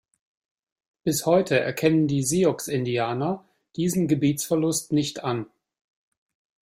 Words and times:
Bis 1.03 1.27
heute 1.27 1.59
erkennen 1.59 2.07
die 2.07 2.23
Sioux 2.23 2.67
Indianer 2.69 3.45
diesen 3.75 4.07
Gebietsverlust 4.07 4.91
nicht 4.91 5.23
an. 5.23 5.45